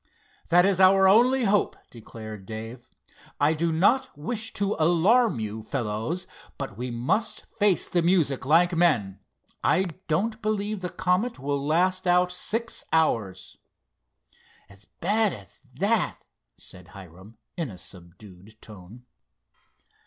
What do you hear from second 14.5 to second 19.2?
"As bad as that?" said Hiram, in a subdued tone.